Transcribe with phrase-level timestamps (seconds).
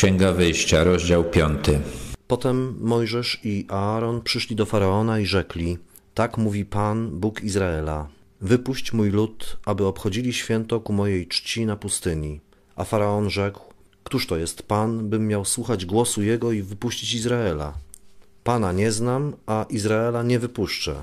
[0.00, 1.64] Księga Wyjścia, rozdział 5.
[2.26, 5.78] Potem Mojżesz i Aaron przyszli do faraona i rzekli:
[6.14, 8.08] Tak mówi Pan, Bóg Izraela:
[8.40, 12.40] Wypuść mój lud, aby obchodzili święto ku mojej czci na pustyni.
[12.76, 13.60] A faraon rzekł:
[14.04, 17.72] Któż to jest Pan, bym miał słuchać głosu jego i wypuścić Izraela?
[18.44, 20.94] Pana nie znam, a Izraela nie wypuszczę.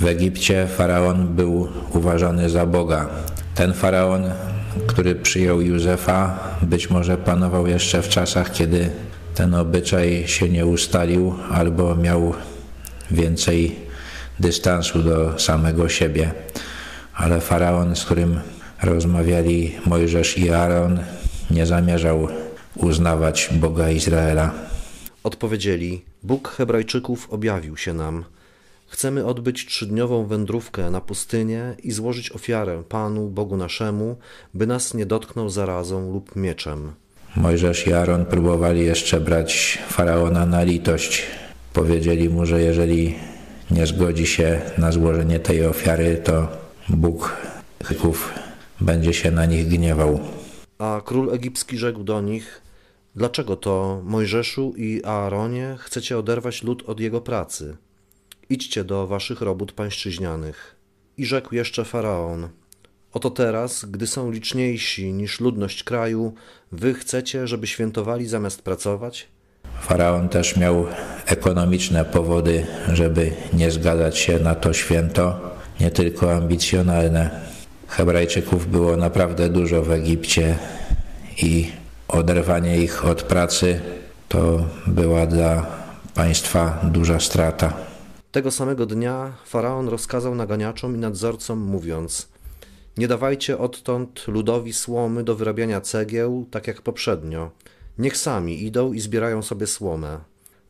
[0.00, 3.10] W Egipcie faraon był uważany za Boga.
[3.54, 4.24] Ten faraon,
[4.86, 8.90] który przyjął Józefa, być może panował jeszcze w czasach, kiedy
[9.34, 12.34] ten obyczaj się nie ustalił albo miał
[13.10, 13.76] więcej
[14.40, 16.32] dystansu do samego siebie.
[17.14, 18.40] Ale faraon, z którym
[18.82, 20.98] rozmawiali Mojżesz i Aaron,
[21.50, 22.28] nie zamierzał
[22.76, 24.50] uznawać Boga Izraela.
[25.24, 28.24] Odpowiedzieli: Bóg Hebrajczyków objawił się nam.
[28.94, 34.16] Chcemy odbyć trzydniową wędrówkę na pustynię i złożyć ofiarę Panu, Bogu naszemu,
[34.54, 36.92] by nas nie dotknął zarazą lub mieczem.
[37.36, 41.22] Mojżesz i Aaron próbowali jeszcze brać faraona na litość.
[41.72, 43.14] Powiedzieli mu, że jeżeli
[43.70, 46.48] nie zgodzi się na złożenie tej ofiary, to
[46.88, 47.36] Bóg
[47.84, 48.32] Chyków
[48.80, 50.20] będzie się na nich gniewał.
[50.78, 52.62] A król egipski rzekł do nich:
[53.16, 57.76] Dlaczego to, Mojżeszu i Aaronie, chcecie oderwać lud od jego pracy?
[58.50, 60.76] Idźcie do waszych robót pańszczyźnianych.
[61.16, 62.48] I rzekł jeszcze faraon:
[63.12, 66.34] Oto teraz, gdy są liczniejsi niż ludność kraju,
[66.72, 69.28] wy chcecie, żeby świętowali zamiast pracować?
[69.80, 70.86] Faraon też miał
[71.26, 75.40] ekonomiczne powody, żeby nie zgadzać się na to święto,
[75.80, 77.40] nie tylko ambicjonalne.
[77.88, 80.58] Hebrajczyków było naprawdę dużo w Egipcie
[81.42, 81.72] i
[82.08, 83.80] oderwanie ich od pracy
[84.28, 85.66] to była dla
[86.14, 87.93] państwa duża strata.
[88.34, 92.28] Tego samego dnia faraon rozkazał naganiaczom i nadzorcom, mówiąc:
[92.96, 97.50] Nie dawajcie odtąd ludowi słomy do wyrabiania cegieł, tak jak poprzednio.
[97.98, 100.18] Niech sami idą i zbierają sobie słomę.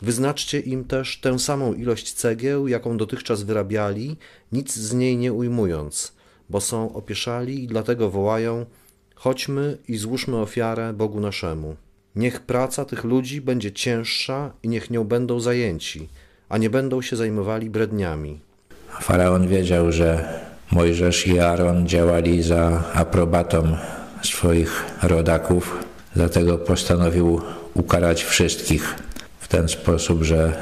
[0.02, 4.16] Wyznaczcie im też tę samą ilość cegieł, jaką dotychczas wyrabiali,
[4.52, 6.12] nic z niej nie ujmując,
[6.50, 8.66] bo są opieszali i dlatego wołają:
[9.14, 11.76] Chodźmy i złóżmy ofiarę Bogu naszemu.
[12.16, 16.08] Niech praca tych ludzi będzie cięższa i niech nią będą zajęci
[16.54, 18.40] a nie będą się zajmowali bredniami.
[19.00, 20.40] Faraon wiedział, że
[20.72, 23.76] Mojżesz i Aaron działali za aprobatą
[24.22, 25.78] swoich rodaków,
[26.16, 27.40] dlatego postanowił
[27.74, 28.94] ukarać wszystkich
[29.38, 30.52] w ten sposób, że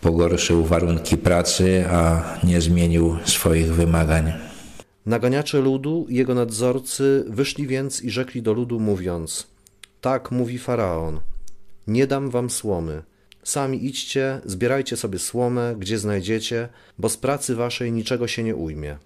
[0.00, 4.32] pogorszył warunki pracy, a nie zmienił swoich wymagań.
[5.06, 9.46] Naganiacze ludu i jego nadzorcy wyszli więc i rzekli do ludu, mówiąc:
[10.00, 11.20] Tak mówi faraon:
[11.86, 13.02] Nie dam wam słomy
[13.42, 18.96] Sami idźcie, zbierajcie sobie słomę, gdzie znajdziecie, bo z pracy waszej niczego się nie ujmie.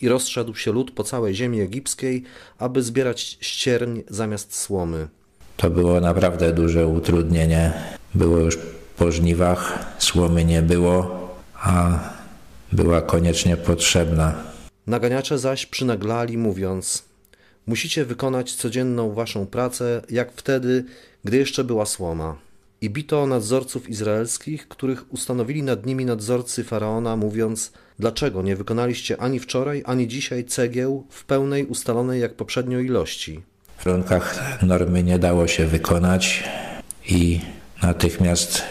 [0.00, 2.22] I rozszedł się lud po całej ziemi egipskiej,
[2.58, 5.08] aby zbierać ścierń zamiast słomy.
[5.56, 7.72] To było naprawdę duże utrudnienie.
[8.14, 8.58] Było już
[8.96, 11.98] po żniwach, słomy nie było, a
[12.72, 14.34] była koniecznie potrzebna.
[14.86, 17.04] Naganiacze zaś przynaglali, mówiąc:
[17.66, 20.84] Musicie wykonać codzienną waszą pracę, jak wtedy,
[21.24, 22.43] gdy jeszcze była słoma.
[22.84, 29.40] I bito nadzorców izraelskich, których ustanowili nad nimi nadzorcy faraona, mówiąc: Dlaczego nie wykonaliście ani
[29.40, 33.42] wczoraj, ani dzisiaj cegieł w pełnej ustalonej jak poprzednio ilości?
[33.78, 36.44] W warunkach normy nie dało się wykonać
[37.08, 37.40] i
[37.82, 38.62] natychmiast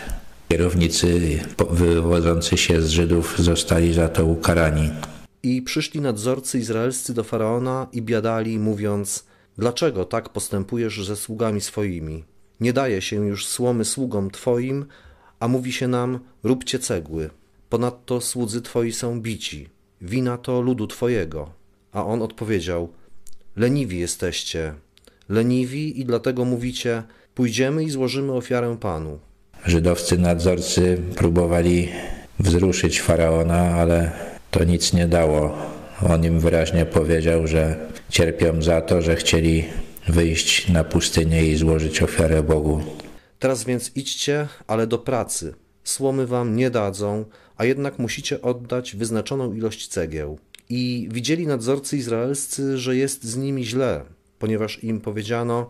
[0.50, 4.90] kierownicy wywodzący się z Żydów zostali za to ukarani.
[5.44, 9.26] I przyszli nadzorcy izraelscy do faraona i biadali, mówiąc:
[9.58, 12.33] Dlaczego tak postępujesz ze sługami swoimi?
[12.64, 14.86] Nie daje się już słomy sługom Twoim,
[15.40, 17.30] a mówi się nam: róbcie cegły.
[17.70, 19.70] Ponadto słudzy Twoi są bici.
[20.02, 21.50] Wina to ludu Twojego.
[21.92, 22.90] A on odpowiedział:
[23.56, 24.74] Leniwi jesteście.
[25.30, 27.04] Leniwi i dlatego mówicie:
[27.36, 29.20] Pójdziemy i złożymy ofiarę Panu.
[29.66, 31.90] Żydowscy nadzorcy próbowali
[32.40, 34.12] wzruszyć faraona, ale
[34.52, 35.58] to nic nie dało.
[36.10, 39.64] On im wyraźnie powiedział, że cierpią za to, że chcieli
[40.08, 42.82] wyjść na pustynię i złożyć ofiarę Bogu.
[43.40, 45.54] Teraz więc idźcie, ale do pracy.
[45.84, 47.26] Słomy wam nie dadzą,
[47.58, 50.40] a jednak musicie oddać wyznaczoną ilość cegieł.
[50.70, 54.02] I widzieli nadzorcy izraelscy, że jest z nimi źle,
[54.40, 55.70] ponieważ im powiedziano: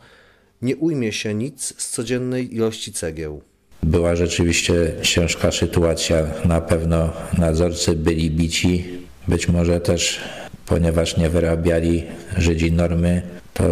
[0.62, 3.42] Nie ujmie się nic z codziennej ilości cegieł.
[3.84, 6.28] Była rzeczywiście ciężka sytuacja.
[6.46, 8.86] Na pewno nadzorcy byli bici,
[9.28, 10.20] być może też,
[10.66, 12.04] ponieważ nie wyrabiali
[12.38, 13.22] Żydzi normy,
[13.54, 13.64] to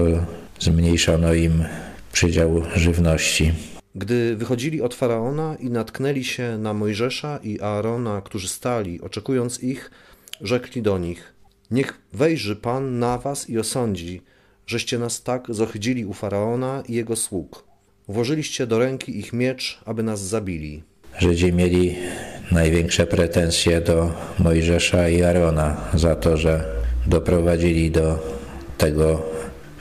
[0.61, 1.65] zmniejszono im
[2.11, 3.53] przydział żywności.
[3.95, 9.91] Gdy wychodzili od faraona i natknęli się na Mojżesza i Aarona, którzy stali, oczekując ich,
[10.41, 11.33] rzekli do nich:
[11.71, 14.21] Niech wejrzy Pan na was i osądzi,
[14.67, 17.63] żeście nas tak zohydzili u faraona i jego sług.
[18.07, 20.83] Włożyliście do ręki ich miecz, aby nas zabili.
[21.19, 21.95] Żydzi mieli
[22.51, 26.65] największe pretensje do Mojżesza i Arona za to, że
[27.07, 28.19] doprowadzili do
[28.77, 29.23] tego,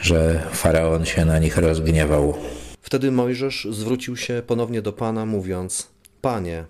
[0.01, 2.35] że faraon się na nich rozgniewał.
[2.83, 6.65] Wtedy Mojżesz zwrócił się ponownie do Pana, mówiąc: Panie,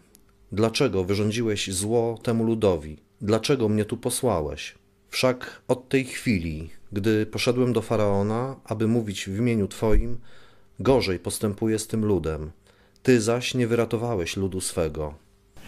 [0.53, 2.97] dlaczego wyrządziłeś zło temu ludowi?
[3.21, 4.75] Dlaczego mnie tu posłałeś?
[5.09, 10.19] Wszak od tej chwili, gdy poszedłem do faraona, aby mówić w imieniu Twoim,
[10.81, 12.51] gorzej postępuję z tym ludem.
[13.03, 15.15] Ty zaś nie wyratowałeś ludu swego.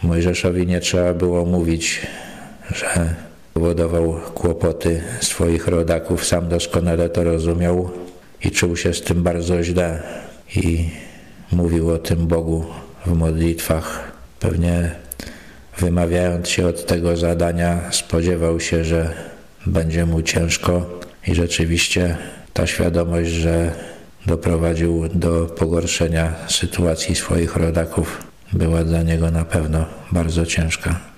[0.03, 2.01] Mojżeszowi nie trzeba było mówić,
[2.75, 3.15] że
[3.53, 7.91] powodował kłopoty swoich rodaków, sam doskonale to rozumiał
[8.43, 10.03] i czuł się z tym bardzo źle
[10.55, 10.89] i
[11.51, 12.65] mówił o tym Bogu
[13.05, 14.11] w modlitwach.
[14.39, 14.91] Pewnie
[15.77, 19.13] wymawiając się od tego zadania, spodziewał się, że
[19.65, 22.17] będzie mu ciężko i rzeczywiście
[22.53, 23.71] ta świadomość, że
[24.25, 28.23] doprowadził do pogorszenia sytuacji swoich rodaków,
[28.53, 31.12] była dla niego na pewno bardzo ciężka.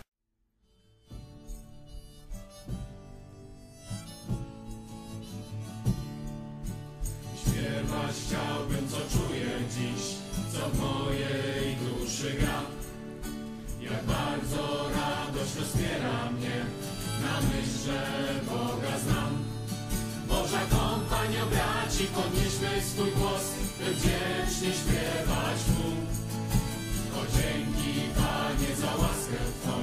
[22.92, 23.46] Swój głos,
[23.80, 25.90] wdzięcznie śpiewać Mu.
[27.20, 29.76] O dzięki Panie za łaskę Twą,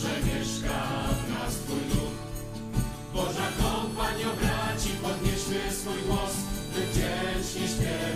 [0.00, 0.78] że mieszka
[1.18, 2.16] w nas Twój duch.
[3.14, 6.34] Boża kompanio braci, podnieśmy swój głos,
[6.74, 8.11] wdzięcznie śpiewać